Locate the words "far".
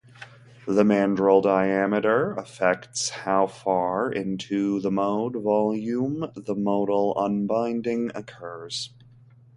3.45-4.11